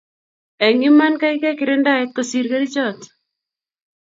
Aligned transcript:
eng 0.67 0.79
iman 0.89 1.13
keikei 1.21 1.55
kirindaet 1.59 2.09
kosir 2.15 2.45
kerichot 2.51 2.99